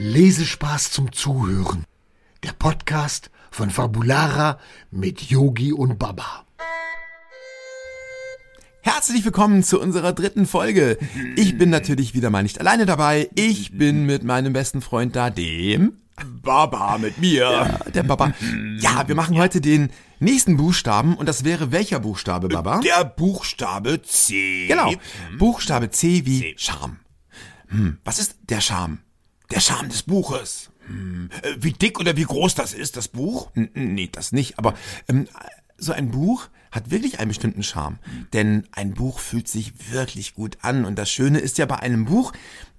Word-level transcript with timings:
Lesespaß 0.00 0.92
zum 0.92 1.12
Zuhören. 1.12 1.84
Der 2.42 2.52
Podcast 2.52 3.30
von 3.50 3.68
Fabulara 3.68 4.58
mit 4.90 5.20
Yogi 5.20 5.74
und 5.74 5.98
Baba. 5.98 6.46
Herzlich 8.80 9.26
willkommen 9.26 9.62
zu 9.62 9.78
unserer 9.78 10.14
dritten 10.14 10.46
Folge. 10.46 10.96
Ich 11.36 11.58
bin 11.58 11.68
natürlich 11.68 12.14
wieder 12.14 12.30
mal 12.30 12.42
nicht 12.42 12.60
alleine 12.60 12.86
dabei. 12.86 13.28
Ich 13.34 13.76
bin 13.76 14.06
mit 14.06 14.24
meinem 14.24 14.54
besten 14.54 14.80
Freund 14.80 15.16
da, 15.16 15.28
dem 15.28 15.98
Baba 16.42 16.96
mit 16.96 17.18
mir. 17.18 17.50
Ja, 17.50 17.64
der 17.90 18.02
Baba. 18.02 18.32
Ja, 18.78 19.06
wir 19.06 19.14
machen 19.14 19.36
heute 19.36 19.60
den 19.60 19.90
nächsten 20.18 20.56
Buchstaben 20.56 21.14
und 21.14 21.28
das 21.28 21.44
wäre 21.44 21.72
welcher 21.72 22.00
Buchstabe, 22.00 22.48
Baba? 22.48 22.80
Der 22.80 23.04
Buchstabe 23.04 24.00
C. 24.00 24.66
Genau. 24.66 24.94
Buchstabe 25.38 25.90
C 25.90 26.24
wie 26.24 26.40
C. 26.40 26.54
Charme. 26.56 26.96
Hm, 27.68 27.98
was 28.02 28.18
ist 28.18 28.36
der 28.48 28.62
Charme? 28.62 29.00
Der 29.50 29.60
Charme 29.60 29.88
des 29.88 30.02
Buches. 30.04 30.70
Äh, 31.42 31.56
wie 31.58 31.72
dick 31.72 32.00
oder 32.00 32.16
wie 32.16 32.24
groß 32.24 32.54
das 32.54 32.72
ist, 32.72 32.96
das 32.96 33.08
Buch? 33.08 33.50
Nee, 33.54 34.08
das 34.10 34.32
nicht. 34.32 34.58
Aber 34.58 34.74
ähm, 35.08 35.28
so 35.76 35.92
ein 35.92 36.10
Buch 36.10 36.48
hat 36.70 36.90
wirklich 36.90 37.18
einen 37.18 37.28
bestimmten 37.28 37.62
Charme. 37.62 37.98
Denn 38.32 38.66
ein 38.72 38.94
Buch 38.94 39.18
fühlt 39.18 39.48
sich 39.48 39.92
wirklich 39.92 40.34
gut 40.34 40.58
an. 40.62 40.84
Und 40.84 40.96
das 40.96 41.10
Schöne 41.10 41.38
ist 41.38 41.58
ja 41.58 41.66
bei 41.66 41.78
einem 41.78 42.04
Buch 42.04 42.32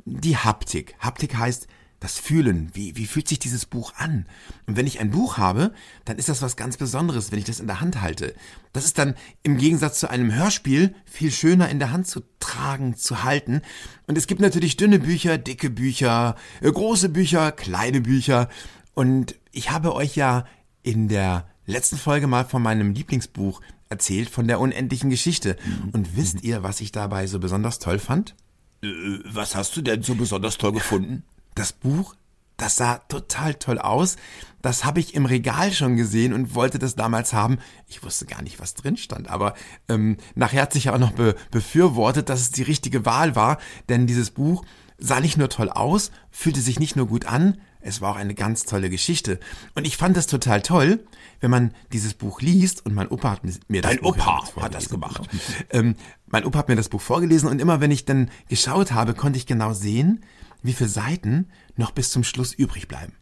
die 0.06 0.38
Haptik. 0.38 0.96
Haptik 1.00 1.38
heißt, 1.38 1.68
das 2.02 2.18
Fühlen, 2.18 2.72
wie, 2.74 2.98
wie 2.98 3.06
fühlt 3.06 3.28
sich 3.28 3.38
dieses 3.38 3.68
Buch 3.68 3.94
an? 3.96 4.26
Und 4.66 4.76
wenn 4.76 4.88
ich 4.88 5.00
ein 5.00 5.12
Buch 5.12 5.38
habe, 5.38 5.72
dann 6.04 6.18
ist 6.18 6.30
das 6.30 6.42
was 6.42 6.58
ganz 6.58 6.76
Besonderes, 6.76 7.32
wenn 7.32 7.38
ich 7.38 7.46
das 7.46 7.60
in 7.60 7.68
der 7.68 7.80
Hand 7.80 8.02
halte. 8.02 8.34
Das 8.74 8.86
ist 8.86 8.98
dann 8.98 9.14
im 9.44 9.58
Gegensatz 9.58 10.00
zu 10.00 10.10
einem 10.10 10.34
Hörspiel 10.34 10.96
viel 11.06 11.32
schöner 11.32 11.70
in 11.70 11.78
der 11.78 11.92
Hand 11.92 12.08
zu 12.08 12.24
tragen, 12.40 12.98
zu 12.98 13.24
halten. 13.24 13.62
Und 14.08 14.18
es 14.18 14.26
gibt 14.26 14.42
natürlich 14.42 14.78
dünne 14.78 14.98
Bücher, 14.98 15.38
dicke 15.38 15.70
Bücher, 15.70 16.36
äh, 16.62 16.72
große 16.72 17.10
Bücher, 17.10 17.52
kleine 17.52 18.02
Bücher. 18.02 18.50
Und 18.96 19.36
ich 19.52 19.70
habe 19.70 19.94
euch 19.94 20.16
ja 20.16 20.46
in 20.82 21.08
der 21.08 21.48
letzten 21.68 21.98
Folge 21.98 22.26
mal 22.26 22.46
von 22.46 22.64
meinem 22.64 22.94
Lieblingsbuch 22.94 23.62
erzählt, 23.90 24.32
von 24.32 24.48
der 24.48 24.60
unendlichen 24.60 25.12
Geschichte. 25.12 25.56
Und 25.92 26.18
wisst 26.18 26.44
ihr, 26.44 26.64
was 26.64 26.82
ich 26.82 26.92
dabei 26.92 27.28
so 27.28 27.38
besonders 27.38 27.78
toll 27.78 28.00
fand? 28.00 28.36
Äh, 28.82 28.88
was 29.26 29.56
hast 29.56 29.78
du 29.78 29.84
denn 29.84 30.02
so 30.02 30.16
besonders 30.16 30.58
toll 30.58 30.72
gefunden? 30.72 31.22
Das 31.56 31.74
Buch, 31.74 32.16
das 32.58 32.76
sah 32.76 32.98
total 33.10 33.56
toll 33.56 33.80
aus. 33.80 34.18
Das 34.62 34.86
habe 34.86 35.00
ich 35.00 35.16
im 35.16 35.26
Regal 35.26 35.72
schon 35.72 35.98
gesehen 35.98 36.34
und 36.34 36.54
wollte 36.54 36.78
das 36.78 36.96
damals 36.96 37.34
haben. 37.34 37.58
Ich 37.88 38.04
wusste 38.04 38.26
gar 38.26 38.44
nicht, 38.44 38.60
was 38.60 38.76
drin 38.76 38.98
stand, 38.98 39.28
aber 39.30 39.56
ähm, 39.90 40.18
nachher 40.36 40.62
hat 40.62 40.74
sich 40.74 40.86
ja 40.86 40.94
auch 40.94 41.00
noch 41.00 41.14
be 41.14 41.36
befürwortet, 41.50 42.30
dass 42.30 42.42
es 42.42 42.52
die 42.52 42.62
richtige 42.62 43.06
Wahl 43.06 43.36
war, 43.36 43.58
denn 43.90 44.06
dieses 44.06 44.30
Buch 44.30 44.64
sah 45.00 45.20
nicht 45.20 45.38
nur 45.38 45.50
toll 45.50 45.70
aus, 45.70 46.12
fühlte 46.30 46.62
sich 46.62 46.80
nicht 46.80 46.96
nur 46.96 47.08
gut 47.08 47.26
an, 47.26 47.60
es 47.82 48.02
war 48.02 48.12
auch 48.12 48.16
eine 48.16 48.36
ganz 48.36 48.64
tolle 48.64 48.90
Geschichte. 48.90 49.40
Und 49.74 49.88
ich 49.88 49.98
fand 49.98 50.16
das 50.16 50.28
total 50.28 50.62
toll, 50.62 51.04
wenn 51.40 51.50
man 51.50 51.74
dieses 51.92 52.14
Buch 52.14 52.42
liest 52.42 52.86
und 52.86 52.94
mein 52.94 53.08
Opa 53.08 53.32
hat 53.32 53.44
mir 53.44 53.82
das 53.82 53.92
Dein 53.92 54.02
Buch 54.02 54.16
Opa 54.16 54.44
hat 54.62 54.76
das 54.76 54.90
gemacht. 54.90 55.28
Genau. 55.32 55.64
Ähm, 55.72 55.96
mein 56.32 56.46
Opa 56.46 56.60
hat 56.60 56.70
mir 56.70 56.76
das 56.76 56.90
Buch 56.90 57.02
vorgelesen 57.02 57.50
und 57.50 57.62
immer 57.62 57.82
wenn 57.82 57.92
ich 57.92 58.06
dann 58.06 58.30
geschaut 58.50 58.92
habe, 58.92 59.14
konnte 59.14 59.38
ich 59.38 59.46
genau 59.46 59.74
sehen, 59.74 60.24
wie 60.64 60.74
viele 60.74 60.90
Seiten 60.90 61.50
noch 61.76 61.92
bis 61.92 62.10
zum 62.10 62.24
Schluss 62.24 62.54
übrig 62.54 62.88
bleiben. 62.88 63.14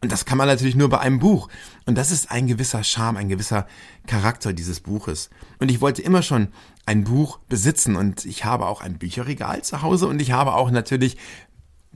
Und 0.00 0.12
das 0.12 0.24
kann 0.24 0.38
man 0.38 0.46
natürlich 0.46 0.76
nur 0.76 0.88
bei 0.88 1.00
einem 1.00 1.18
Buch. 1.18 1.48
Und 1.84 1.98
das 1.98 2.12
ist 2.12 2.30
ein 2.30 2.46
gewisser 2.46 2.84
Charme, 2.84 3.16
ein 3.16 3.28
gewisser 3.28 3.66
Charakter 4.06 4.52
dieses 4.52 4.78
Buches. 4.78 5.28
Und 5.58 5.72
ich 5.72 5.80
wollte 5.80 6.02
immer 6.02 6.22
schon 6.22 6.48
ein 6.86 7.02
Buch 7.02 7.40
besitzen 7.48 7.96
und 7.96 8.24
ich 8.24 8.44
habe 8.44 8.66
auch 8.66 8.80
ein 8.80 8.98
Bücherregal 8.98 9.62
zu 9.62 9.82
Hause 9.82 10.06
und 10.06 10.22
ich 10.22 10.30
habe 10.30 10.54
auch 10.54 10.70
natürlich 10.70 11.16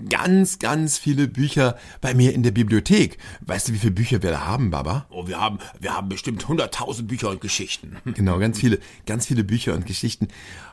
ganz, 0.08 0.58
ganz 0.58 0.98
viele 0.98 1.28
Bücher 1.28 1.76
bei 2.00 2.14
mir 2.14 2.34
in 2.34 2.42
der 2.42 2.50
Bibliothek. 2.50 3.18
Weißt 3.42 3.68
du, 3.68 3.72
wie 3.72 3.78
viele 3.78 3.92
Bücher 3.92 4.22
wir 4.22 4.30
da 4.30 4.46
haben, 4.46 4.70
Baba? 4.70 5.06
Oh, 5.10 5.26
wir 5.26 5.38
haben, 5.38 5.58
wir 5.80 5.94
haben 5.94 6.08
bestimmt 6.08 6.44
100.000 6.44 7.04
Bücher 7.04 7.30
und 7.30 7.40
Geschichten. 7.40 7.96
Genau, 8.14 8.38
ganz 8.38 8.58
viele, 8.58 8.78
ganz 9.06 9.26
viele 9.26 9.42
Bücher 9.42 9.74
und 9.74 9.86
Geschichten. 9.86 10.28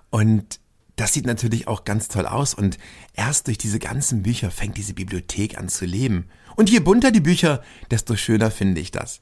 Und 0.10 0.60
das 0.98 1.14
sieht 1.14 1.26
natürlich 1.26 1.68
auch 1.68 1.86
ganz 1.86 2.10
toll 2.10 2.26
aus 2.26 2.54
und 2.54 2.78
erst 3.14 3.48
durch 3.48 3.58
diese 3.58 3.80
ganzen 3.80 4.24
Bücher 4.24 4.52
fängt 4.52 4.78
diese 4.78 4.94
Bibliothek 4.94 5.58
an 5.58 5.70
zu 5.70 5.86
leben. 5.86 6.26
Und 6.58 6.70
je 6.70 6.80
bunter 6.80 7.12
die 7.12 7.22
Bücher, 7.22 7.64
desto 7.90 8.18
schöner 8.18 8.52
finde 8.52 8.82
ich 8.82 8.92
das. 8.92 9.22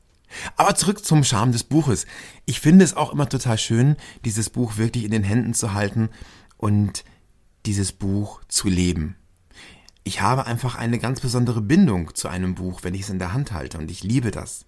Aber 0.55 0.75
zurück 0.75 1.05
zum 1.05 1.23
Charme 1.23 1.51
des 1.51 1.63
Buches. 1.63 2.05
Ich 2.45 2.59
finde 2.59 2.83
es 2.83 2.95
auch 2.95 3.13
immer 3.13 3.29
total 3.29 3.57
schön, 3.57 3.95
dieses 4.25 4.49
Buch 4.49 4.77
wirklich 4.77 5.03
in 5.03 5.11
den 5.11 5.23
Händen 5.23 5.53
zu 5.53 5.73
halten 5.73 6.09
und 6.57 7.03
dieses 7.65 7.91
Buch 7.91 8.41
zu 8.47 8.69
leben. 8.69 9.15
Ich 10.07 10.21
habe 10.21 10.45
einfach 10.45 10.75
eine 10.75 10.99
ganz 10.99 11.19
besondere 11.19 11.59
Bindung 11.59 12.15
zu 12.15 12.29
einem 12.29 12.55
Buch, 12.55 12.79
wenn 12.83 12.93
ich 12.93 13.01
es 13.01 13.09
in 13.09 13.19
der 13.19 13.33
Hand 13.33 13.51
halte 13.51 13.77
und 13.77 13.91
ich 13.91 14.03
liebe 14.03 14.31
das. 14.31 14.65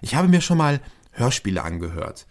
Ich 0.00 0.14
habe 0.14 0.28
mir 0.28 0.40
schon 0.40 0.56
mal 0.56 0.80
Hörspiele 1.10 1.62
angehört. 1.62 2.26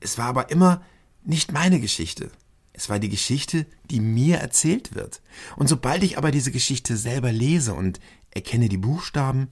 Es 0.00 0.16
war 0.16 0.24
aber 0.24 0.50
immer 0.50 0.80
nicht 1.24 1.52
meine 1.52 1.78
Geschichte. 1.78 2.30
Es 2.72 2.88
war 2.88 2.98
die 3.00 3.10
Geschichte, 3.10 3.66
die 3.90 4.00
mir 4.00 4.38
erzählt 4.38 4.94
wird. 4.94 5.20
Und 5.56 5.68
sobald 5.68 6.02
ich 6.02 6.16
aber 6.16 6.30
diese 6.30 6.50
Geschichte 6.50 6.96
selber 6.96 7.32
lese 7.32 7.74
und 7.74 8.00
erkenne 8.30 8.70
die 8.70 8.78
Buchstaben, 8.78 9.50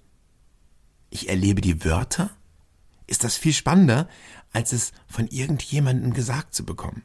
ich 1.11 1.29
erlebe 1.29 1.61
die 1.61 1.85
Wörter, 1.85 2.31
ist 3.07 3.25
das 3.25 3.37
viel 3.37 3.53
spannender, 3.53 4.09
als 4.55 4.73
es 4.73 4.93
von 5.07 5.29
irgendjemandem 5.29 6.15
gesagt 6.15 6.55
zu 6.55 6.65
bekommen. 6.65 7.03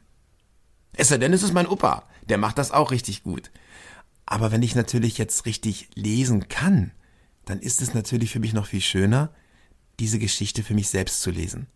Es 0.94 1.08
sei 1.08 1.18
denn, 1.18 1.34
es 1.34 1.42
ist 1.42 1.52
mein 1.52 1.66
Opa, 1.66 2.08
der 2.30 2.38
macht 2.38 2.56
das 2.56 2.70
auch 2.70 2.92
richtig 2.92 3.24
gut. 3.24 3.50
Aber 4.26 4.52
wenn 4.52 4.62
ich 4.62 4.74
natürlich 4.74 5.18
jetzt 5.18 5.46
richtig 5.46 5.88
lesen 5.94 6.48
kann, 6.48 6.92
dann 7.44 7.60
ist 7.60 7.82
es 7.82 7.94
natürlich 7.94 8.30
für 8.30 8.40
mich 8.40 8.54
noch 8.54 8.66
viel 8.66 8.80
schöner, 8.80 9.30
diese 10.00 10.18
Geschichte 10.18 10.62
für 10.62 10.74
mich 10.74 10.88
selbst 10.88 11.20
zu 11.20 11.30
lesen. 11.30 11.66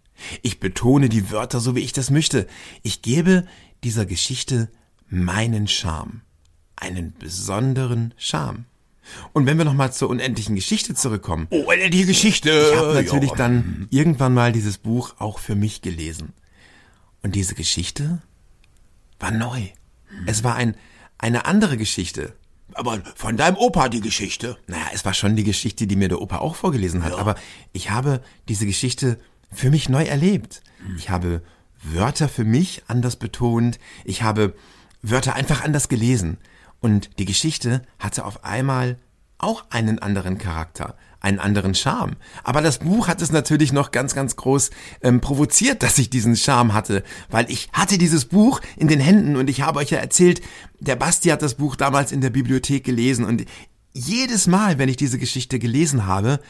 Ich 0.42 0.58
betone 0.58 1.08
die 1.08 1.30
Wörter 1.30 1.60
so, 1.60 1.74
wie 1.76 1.80
ich 1.80 1.92
das 1.92 2.10
möchte. 2.10 2.46
Ich 2.82 3.02
gebe 3.02 3.46
dieser 3.84 4.06
Geschichte 4.06 4.70
meinen 5.08 5.68
Charme. 5.68 6.22
Einen 6.76 7.12
besonderen 7.12 8.14
Charme. 8.16 8.64
Und 9.32 9.46
wenn 9.46 9.58
wir 9.58 9.64
nochmal 9.64 9.92
zur 9.92 10.10
unendlichen 10.10 10.54
Geschichte 10.54 10.94
zurückkommen. 10.94 11.46
Oh, 11.50 11.62
unendliche 11.62 12.06
Geschichte! 12.06 12.50
Ich 12.72 12.78
habe 12.78 12.94
natürlich 12.94 13.30
ja. 13.30 13.36
dann 13.36 13.88
irgendwann 13.90 14.34
mal 14.34 14.52
dieses 14.52 14.78
Buch 14.78 15.14
auch 15.18 15.38
für 15.38 15.54
mich 15.54 15.82
gelesen. 15.82 16.32
Und 17.22 17.34
diese 17.34 17.54
Geschichte 17.54 18.20
war 19.18 19.30
neu. 19.30 19.68
Es 20.26 20.44
war 20.44 20.54
ein, 20.54 20.74
eine 21.18 21.46
andere 21.46 21.76
Geschichte. 21.76 22.32
Aber 22.74 23.00
von 23.14 23.36
deinem 23.36 23.56
Opa 23.56 23.88
die 23.88 24.00
Geschichte? 24.00 24.56
Naja, 24.66 24.86
es 24.92 25.04
war 25.04 25.14
schon 25.14 25.36
die 25.36 25.44
Geschichte, 25.44 25.86
die 25.86 25.96
mir 25.96 26.08
der 26.08 26.20
Opa 26.20 26.38
auch 26.38 26.54
vorgelesen 26.54 27.02
hat. 27.02 27.12
Ja. 27.12 27.18
Aber 27.18 27.34
ich 27.72 27.90
habe 27.90 28.22
diese 28.48 28.66
Geschichte 28.66 29.18
für 29.50 29.70
mich 29.70 29.88
neu 29.88 30.04
erlebt. 30.04 30.62
Ich 30.96 31.10
habe 31.10 31.42
Wörter 31.82 32.28
für 32.28 32.44
mich 32.44 32.82
anders 32.86 33.16
betont. 33.16 33.78
Ich 34.04 34.22
habe 34.22 34.54
Wörter 35.02 35.34
einfach 35.34 35.64
anders 35.64 35.88
gelesen. 35.88 36.38
Und 36.80 37.18
die 37.18 37.24
Geschichte 37.24 37.82
hatte 37.98 38.24
auf 38.24 38.44
einmal 38.44 38.98
auch 39.38 39.64
einen 39.70 39.98
anderen 39.98 40.38
Charakter, 40.38 40.96
einen 41.20 41.38
anderen 41.38 41.74
Charme. 41.74 42.16
Aber 42.44 42.62
das 42.62 42.78
Buch 42.78 43.08
hat 43.08 43.22
es 43.22 43.32
natürlich 43.32 43.72
noch 43.72 43.90
ganz, 43.90 44.14
ganz 44.14 44.36
groß 44.36 44.70
ähm, 45.02 45.20
provoziert, 45.20 45.82
dass 45.82 45.98
ich 45.98 46.10
diesen 46.10 46.36
Charme 46.36 46.74
hatte, 46.74 47.02
weil 47.28 47.50
ich 47.50 47.68
hatte 47.72 47.98
dieses 47.98 48.26
Buch 48.26 48.60
in 48.76 48.88
den 48.88 49.00
Händen 49.00 49.36
und 49.36 49.50
ich 49.50 49.62
habe 49.62 49.80
euch 49.80 49.90
ja 49.90 49.98
erzählt, 49.98 50.40
der 50.78 50.96
Basti 50.96 51.30
hat 51.30 51.42
das 51.42 51.54
Buch 51.54 51.76
damals 51.76 52.12
in 52.12 52.20
der 52.20 52.30
Bibliothek 52.30 52.84
gelesen 52.84 53.24
und 53.24 53.44
jedes 53.92 54.46
Mal, 54.46 54.78
wenn 54.78 54.88
ich 54.88 54.96
diese 54.96 55.18
Geschichte 55.18 55.58
gelesen 55.58 56.06
habe, 56.06 56.40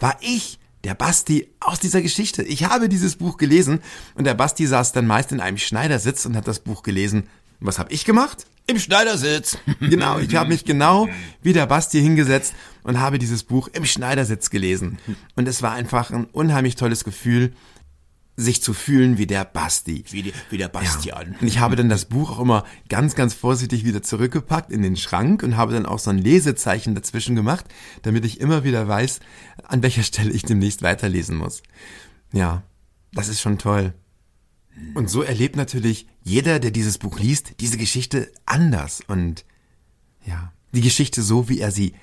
war 0.00 0.16
ich 0.20 0.58
der 0.84 0.94
Basti 0.94 1.48
aus 1.60 1.80
dieser 1.80 2.02
Geschichte. 2.02 2.42
Ich 2.42 2.64
habe 2.64 2.88
dieses 2.88 3.16
Buch 3.16 3.36
gelesen 3.36 3.80
und 4.14 4.24
der 4.24 4.34
Basti 4.34 4.66
saß 4.66 4.92
dann 4.92 5.06
meist 5.06 5.32
in 5.32 5.40
einem 5.40 5.58
Schneidersitz 5.58 6.24
und 6.26 6.36
hat 6.36 6.46
das 6.46 6.60
Buch 6.60 6.82
gelesen. 6.82 7.28
Was 7.60 7.78
habe 7.78 7.92
ich 7.92 8.04
gemacht? 8.04 8.46
Im 8.66 8.78
Schneidersitz. 8.78 9.58
Genau, 9.80 10.18
ich 10.18 10.34
habe 10.34 10.48
mich 10.48 10.64
genau 10.64 11.08
wie 11.42 11.52
der 11.52 11.66
Basti 11.66 12.00
hingesetzt 12.00 12.54
und 12.82 13.00
habe 13.00 13.18
dieses 13.18 13.42
Buch 13.42 13.68
im 13.72 13.84
Schneidersitz 13.84 14.50
gelesen. 14.50 14.98
Und 15.36 15.46
es 15.46 15.62
war 15.62 15.72
einfach 15.72 16.10
ein 16.10 16.24
unheimlich 16.24 16.76
tolles 16.76 17.04
Gefühl, 17.04 17.52
sich 18.36 18.62
zu 18.62 18.72
fühlen 18.72 19.18
wie 19.18 19.26
der 19.26 19.44
Basti. 19.44 20.04
Wie, 20.10 20.22
die, 20.22 20.32
wie 20.50 20.58
der 20.58 20.68
Bastian. 20.68 21.32
Ja. 21.32 21.38
Und 21.40 21.46
ich 21.46 21.58
habe 21.58 21.76
dann 21.76 21.88
das 21.88 22.06
Buch 22.06 22.32
auch 22.32 22.40
immer 22.40 22.64
ganz, 22.88 23.14
ganz 23.14 23.34
vorsichtig 23.34 23.84
wieder 23.84 24.02
zurückgepackt 24.02 24.72
in 24.72 24.82
den 24.82 24.96
Schrank 24.96 25.42
und 25.42 25.56
habe 25.56 25.72
dann 25.72 25.86
auch 25.86 25.98
so 25.98 26.10
ein 26.10 26.18
Lesezeichen 26.18 26.94
dazwischen 26.94 27.36
gemacht, 27.36 27.66
damit 28.02 28.24
ich 28.24 28.40
immer 28.40 28.64
wieder 28.64 28.88
weiß, 28.88 29.20
an 29.62 29.82
welcher 29.82 30.02
Stelle 30.02 30.32
ich 30.32 30.42
demnächst 30.42 30.82
weiterlesen 30.82 31.36
muss. 31.36 31.62
Ja, 32.32 32.64
das 33.12 33.28
ist 33.28 33.40
schon 33.40 33.58
toll. 33.58 33.94
Und 34.94 35.08
so 35.08 35.22
erlebt 35.22 35.56
natürlich 35.56 36.06
jeder, 36.22 36.58
der 36.58 36.70
dieses 36.70 36.98
Buch 36.98 37.18
liest, 37.18 37.60
diese 37.60 37.76
Geschichte 37.78 38.32
anders 38.44 39.02
und 39.06 39.44
ja, 40.24 40.52
die 40.72 40.80
Geschichte 40.80 41.22
so, 41.22 41.48
wie 41.48 41.60
er 41.60 41.70
sie 41.70 41.94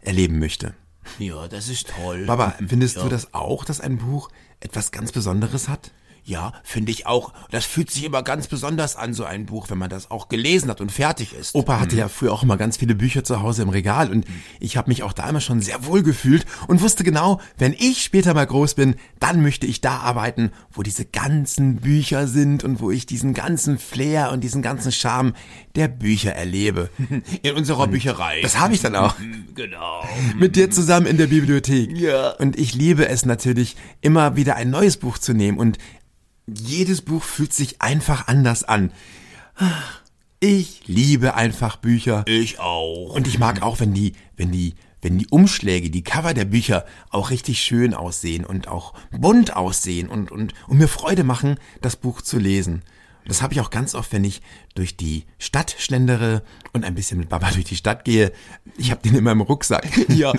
erleben 0.00 0.38
möchte. 0.38 0.74
Ja, 1.18 1.48
das 1.48 1.68
ist 1.68 1.88
toll. 1.88 2.26
Baba, 2.26 2.54
findest 2.66 2.96
ja. 2.96 3.02
du 3.02 3.08
das 3.08 3.34
auch, 3.34 3.64
dass 3.64 3.80
ein 3.80 3.98
Buch 3.98 4.30
etwas 4.60 4.92
ganz 4.92 5.12
Besonderes 5.12 5.68
hat? 5.68 5.90
Ja, 6.28 6.52
finde 6.62 6.92
ich 6.92 7.06
auch. 7.06 7.32
Das 7.50 7.64
fühlt 7.64 7.90
sich 7.90 8.04
immer 8.04 8.22
ganz 8.22 8.48
besonders 8.48 8.96
an, 8.96 9.14
so 9.14 9.24
ein 9.24 9.46
Buch, 9.46 9.70
wenn 9.70 9.78
man 9.78 9.88
das 9.88 10.10
auch 10.10 10.28
gelesen 10.28 10.68
hat 10.68 10.82
und 10.82 10.92
fertig 10.92 11.32
ist. 11.32 11.54
Opa 11.54 11.80
hatte 11.80 11.96
ja 11.96 12.08
früher 12.08 12.34
auch 12.34 12.42
immer 12.42 12.58
ganz 12.58 12.76
viele 12.76 12.94
Bücher 12.94 13.24
zu 13.24 13.40
Hause 13.40 13.62
im 13.62 13.70
Regal 13.70 14.10
und 14.10 14.26
ich 14.60 14.76
habe 14.76 14.90
mich 14.90 15.02
auch 15.02 15.14
da 15.14 15.26
immer 15.26 15.40
schon 15.40 15.62
sehr 15.62 15.86
wohl 15.86 16.02
gefühlt 16.02 16.44
und 16.66 16.82
wusste 16.82 17.02
genau, 17.02 17.40
wenn 17.56 17.72
ich 17.72 18.02
später 18.02 18.34
mal 18.34 18.46
groß 18.46 18.74
bin, 18.74 18.96
dann 19.20 19.40
möchte 19.40 19.66
ich 19.66 19.80
da 19.80 20.00
arbeiten, 20.00 20.52
wo 20.70 20.82
diese 20.82 21.06
ganzen 21.06 21.76
Bücher 21.76 22.26
sind 22.26 22.62
und 22.62 22.80
wo 22.80 22.90
ich 22.90 23.06
diesen 23.06 23.32
ganzen 23.32 23.78
Flair 23.78 24.30
und 24.30 24.44
diesen 24.44 24.60
ganzen 24.60 24.92
Charme 24.92 25.32
der 25.76 25.88
Bücher 25.88 26.32
erlebe. 26.32 26.90
In 27.42 27.54
unserer 27.54 27.86
Bücherei. 27.86 28.42
Das 28.42 28.58
habe 28.58 28.74
ich 28.74 28.82
dann 28.82 28.96
auch. 28.96 29.14
Genau. 29.54 30.06
Mit 30.36 30.56
dir 30.56 30.70
zusammen 30.70 31.06
in 31.06 31.16
der 31.16 31.28
Bibliothek. 31.28 31.96
Ja. 31.96 32.32
Und 32.32 32.58
ich 32.58 32.74
liebe 32.74 33.08
es 33.08 33.24
natürlich, 33.24 33.76
immer 34.02 34.36
wieder 34.36 34.56
ein 34.56 34.70
neues 34.70 34.98
Buch 34.98 35.18
zu 35.18 35.32
nehmen 35.32 35.58
und 35.58 35.78
jedes 36.54 37.02
Buch 37.02 37.22
fühlt 37.22 37.52
sich 37.52 37.80
einfach 37.80 38.28
anders 38.28 38.64
an. 38.64 38.92
Ich 40.40 40.86
liebe 40.86 41.34
einfach 41.34 41.76
Bücher. 41.76 42.24
Ich 42.26 42.60
auch. 42.60 43.14
Und 43.14 43.26
ich 43.26 43.38
mag 43.38 43.62
auch, 43.62 43.80
wenn 43.80 43.92
die, 43.92 44.12
wenn 44.36 44.52
die, 44.52 44.74
wenn 45.02 45.18
die 45.18 45.26
Umschläge, 45.28 45.90
die 45.90 46.04
Cover 46.04 46.34
der 46.34 46.44
Bücher 46.44 46.84
auch 47.10 47.30
richtig 47.30 47.60
schön 47.60 47.94
aussehen 47.94 48.44
und 48.44 48.68
auch 48.68 48.94
bunt 49.10 49.56
aussehen 49.56 50.08
und, 50.08 50.30
und, 50.30 50.54
und 50.68 50.78
mir 50.78 50.88
Freude 50.88 51.24
machen, 51.24 51.56
das 51.80 51.96
Buch 51.96 52.22
zu 52.22 52.38
lesen. 52.38 52.82
Das 53.28 53.42
habe 53.42 53.52
ich 53.54 53.60
auch 53.60 53.70
ganz 53.70 53.94
oft, 53.94 54.12
wenn 54.12 54.24
ich 54.24 54.40
durch 54.74 54.96
die 54.96 55.24
Stadt 55.38 55.76
schlendere 55.78 56.42
und 56.72 56.84
ein 56.84 56.94
bisschen 56.94 57.18
mit 57.18 57.28
Baba 57.28 57.50
durch 57.50 57.66
die 57.66 57.76
Stadt 57.76 58.04
gehe. 58.04 58.32
Ich 58.76 58.90
habe 58.90 59.02
den 59.02 59.14
immer 59.14 59.32
im 59.32 59.42
Rucksack. 59.42 59.86
ja, 60.08 60.32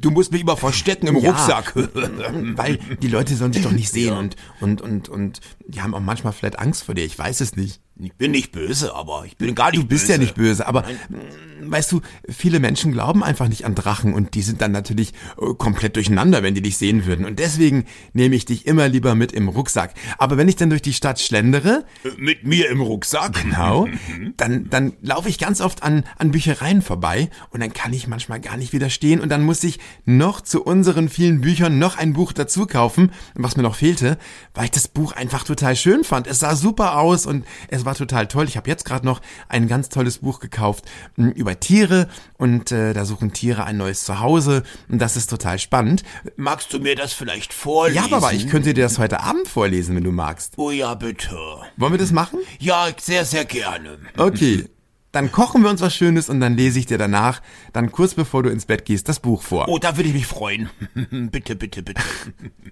du 0.00 0.10
musst 0.10 0.30
mich 0.30 0.42
immer 0.42 0.56
verstecken 0.56 1.06
im 1.06 1.16
Ja. 1.18 1.30
Rucksack. 1.30 1.74
Weil 2.56 2.76
die 3.00 3.08
Leute 3.08 3.34
sollen 3.34 3.52
dich 3.52 3.62
doch 3.62 3.72
nicht 3.72 3.90
sehen 3.90 4.16
und, 4.16 4.36
und, 4.60 4.80
und, 4.82 5.08
und 5.08 5.40
die 5.66 5.80
haben 5.80 5.94
auch 5.94 6.00
manchmal 6.00 6.32
vielleicht 6.32 6.58
Angst 6.58 6.84
vor 6.84 6.94
dir. 6.94 7.04
Ich 7.04 7.18
weiß 7.18 7.40
es 7.40 7.56
nicht. 7.56 7.80
Ich 7.96 8.12
bin 8.14 8.32
nicht 8.32 8.50
böse, 8.50 8.92
aber 8.94 9.24
ich 9.24 9.36
bin 9.36 9.54
gar 9.54 9.70
nicht 9.70 9.82
Du 9.82 9.86
bist 9.86 10.04
böse. 10.06 10.12
ja 10.12 10.18
nicht 10.18 10.34
böse, 10.34 10.66
aber 10.66 10.82
mh, 10.82 11.70
weißt 11.70 11.92
du, 11.92 12.00
viele 12.28 12.58
Menschen 12.58 12.90
glauben 12.92 13.22
einfach 13.22 13.46
nicht 13.48 13.64
an 13.64 13.76
Drachen 13.76 14.14
und 14.14 14.34
die 14.34 14.42
sind 14.42 14.60
dann 14.60 14.72
natürlich 14.72 15.12
äh, 15.40 15.54
komplett 15.56 15.94
durcheinander, 15.94 16.42
wenn 16.42 16.54
die 16.56 16.60
dich 16.62 16.76
sehen 16.76 17.06
würden. 17.06 17.24
Und 17.24 17.38
deswegen 17.38 17.84
nehme 18.12 18.34
ich 18.34 18.44
dich 18.46 18.66
immer 18.66 18.88
lieber 18.88 19.14
mit 19.14 19.30
im 19.32 19.48
Rucksack. 19.48 19.94
Aber 20.18 20.36
wenn 20.36 20.48
ich 20.48 20.56
dann 20.56 20.70
durch 20.70 20.82
die 20.82 20.92
Stadt 20.92 21.20
schlendere, 21.20 21.84
Mit 22.18 22.44
mir 22.44 22.68
im 22.68 22.80
Rucksack? 22.80 23.34
genau, 23.40 23.86
dann, 24.36 24.68
dann 24.70 24.94
laufe 25.00 25.28
ich 25.28 25.38
ganz 25.38 25.60
oft 25.60 25.84
an, 25.84 26.02
an 26.18 26.32
Büchereien 26.32 26.82
vorbei 26.82 27.30
und 27.50 27.60
dann 27.60 27.72
kann 27.72 27.92
ich 27.92 28.08
manchmal 28.08 28.40
gar 28.40 28.56
nicht 28.56 28.72
widerstehen 28.72 29.20
und 29.20 29.28
dann 29.28 29.44
muss 29.44 29.62
ich 29.62 29.78
noch 30.04 30.40
zu 30.40 30.64
unseren 30.64 31.08
vielen 31.08 31.40
Büchern 31.42 31.78
noch 31.78 31.96
ein 31.96 32.12
Buch 32.14 32.32
dazu 32.32 32.66
kaufen, 32.66 33.12
was 33.34 33.56
mir 33.56 33.62
noch 33.62 33.76
fehlte, 33.76 34.18
weil 34.52 34.64
ich 34.64 34.70
das 34.72 34.88
Buch 34.88 35.12
einfach 35.12 35.44
total 35.44 35.76
schön 35.76 36.02
fand. 36.02 36.26
Es 36.26 36.40
sah 36.40 36.56
super 36.56 36.98
aus 36.98 37.24
und 37.24 37.44
es 37.68 37.83
war 37.84 37.94
total 37.94 38.26
toll. 38.26 38.46
Ich 38.46 38.56
habe 38.56 38.68
jetzt 38.68 38.84
gerade 38.84 39.06
noch 39.06 39.20
ein 39.48 39.68
ganz 39.68 39.88
tolles 39.88 40.18
Buch 40.18 40.40
gekauft 40.40 40.84
m, 41.16 41.30
über 41.32 41.58
Tiere 41.60 42.08
und 42.38 42.72
äh, 42.72 42.92
da 42.92 43.04
suchen 43.04 43.32
Tiere 43.32 43.64
ein 43.64 43.76
neues 43.76 44.04
Zuhause 44.04 44.62
und 44.88 44.98
das 45.00 45.16
ist 45.16 45.30
total 45.30 45.58
spannend. 45.58 46.02
Magst 46.36 46.72
du 46.72 46.78
mir 46.78 46.96
das 46.96 47.12
vielleicht 47.12 47.52
vorlesen? 47.52 48.10
Ja, 48.10 48.16
aber 48.16 48.32
ich 48.32 48.48
könnte 48.48 48.74
dir 48.74 48.84
das 48.84 48.98
heute 48.98 49.20
Abend 49.20 49.48
vorlesen, 49.48 49.96
wenn 49.96 50.04
du 50.04 50.12
magst. 50.12 50.54
Oh 50.56 50.70
ja, 50.70 50.94
bitte. 50.94 51.36
Wollen 51.76 51.92
wir 51.92 51.98
das 51.98 52.12
machen? 52.12 52.40
Ja, 52.58 52.88
sehr, 52.98 53.24
sehr 53.24 53.44
gerne. 53.44 53.98
Okay. 54.16 54.68
Dann 55.14 55.30
kochen 55.30 55.62
wir 55.62 55.70
uns 55.70 55.80
was 55.80 55.94
Schönes 55.94 56.28
und 56.28 56.40
dann 56.40 56.56
lese 56.56 56.80
ich 56.80 56.86
dir 56.86 56.98
danach, 56.98 57.40
dann 57.72 57.92
kurz 57.92 58.14
bevor 58.14 58.42
du 58.42 58.50
ins 58.50 58.66
Bett 58.66 58.84
gehst, 58.84 59.08
das 59.08 59.20
Buch 59.20 59.42
vor. 59.42 59.68
Oh, 59.68 59.78
da 59.78 59.96
würde 59.96 60.08
ich 60.08 60.14
mich 60.14 60.26
freuen. 60.26 60.68
bitte, 61.30 61.54
bitte, 61.54 61.84
bitte. 61.84 62.02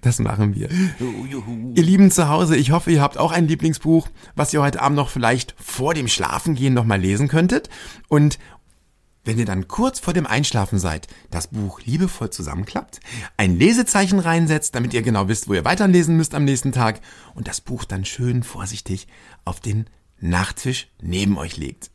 Das 0.01 0.19
machen 0.19 0.53
wir. 0.53 0.69
Ihr 0.69 1.83
Lieben 1.83 2.11
zu 2.11 2.27
Hause, 2.27 2.57
ich 2.57 2.71
hoffe, 2.71 2.91
ihr 2.91 3.01
habt 3.01 3.17
auch 3.17 3.31
ein 3.31 3.47
Lieblingsbuch, 3.47 4.09
was 4.35 4.53
ihr 4.53 4.61
heute 4.61 4.81
Abend 4.81 4.97
noch 4.97 5.07
vielleicht 5.07 5.55
vor 5.57 5.93
dem 5.93 6.09
Schlafengehen 6.09 6.73
noch 6.73 6.83
mal 6.83 6.99
lesen 6.99 7.29
könntet. 7.29 7.69
Und 8.09 8.39
wenn 9.23 9.39
ihr 9.39 9.45
dann 9.45 9.69
kurz 9.69 10.01
vor 10.01 10.13
dem 10.13 10.27
Einschlafen 10.27 10.79
seid, 10.79 11.07
das 11.31 11.47
Buch 11.47 11.79
liebevoll 11.85 12.29
zusammenklappt, 12.29 12.99
ein 13.37 13.57
Lesezeichen 13.57 14.19
reinsetzt, 14.19 14.75
damit 14.75 14.93
ihr 14.93 15.01
genau 15.01 15.29
wisst, 15.29 15.47
wo 15.47 15.53
ihr 15.53 15.63
weiterlesen 15.63 16.17
müsst 16.17 16.35
am 16.35 16.43
nächsten 16.43 16.73
Tag 16.73 16.99
und 17.35 17.47
das 17.47 17.61
Buch 17.61 17.85
dann 17.85 18.03
schön 18.03 18.43
vorsichtig 18.43 19.07
auf 19.45 19.61
den 19.61 19.85
Nachttisch 20.19 20.89
neben 21.01 21.37
euch 21.37 21.55
legt. 21.55 21.92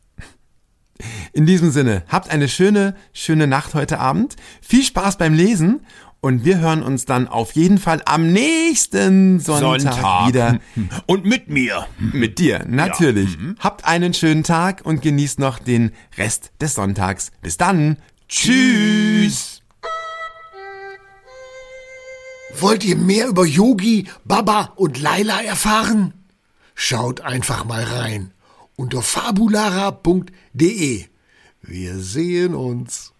In 1.31 1.45
diesem 1.45 1.71
Sinne, 1.71 2.03
habt 2.07 2.29
eine 2.29 2.49
schöne, 2.49 2.95
schöne 3.13 3.47
Nacht 3.47 3.73
heute 3.73 3.99
Abend. 3.99 4.35
Viel 4.61 4.83
Spaß 4.83 5.17
beim 5.17 5.33
Lesen 5.33 5.81
und 6.21 6.43
wir 6.43 6.59
hören 6.59 6.83
uns 6.83 7.05
dann 7.05 7.27
auf 7.27 7.53
jeden 7.53 7.77
Fall 7.77 8.01
am 8.05 8.31
nächsten 8.33 9.39
Sonntag, 9.39 9.81
Sonntag. 9.93 10.27
wieder 10.27 10.59
Und 11.05 11.23
mit 11.25 11.49
mir. 11.49 11.87
mit 11.97 12.39
dir. 12.39 12.65
Natürlich. 12.67 13.37
Habt 13.59 13.85
einen 13.85 14.13
schönen 14.13 14.43
Tag 14.43 14.81
und 14.83 15.01
genießt 15.01 15.39
noch 15.39 15.59
den 15.59 15.91
Rest 16.17 16.51
des 16.59 16.73
Sonntags. 16.75 17.31
Bis 17.41 17.55
dann. 17.55 17.97
Tschüss. 18.27 19.61
Wollt 22.59 22.83
ihr 22.83 22.97
mehr 22.97 23.27
über 23.27 23.45
Yogi, 23.45 24.07
Baba 24.25 24.73
und 24.75 24.99
Laila 24.99 25.41
erfahren? 25.41 26.13
Schaut 26.75 27.21
einfach 27.21 27.63
mal 27.63 27.83
rein 27.83 28.31
unter 28.79 29.01
fabulara.de. 29.01 31.05
Wir 31.61 31.99
sehen 31.99 32.55
uns. 32.55 33.13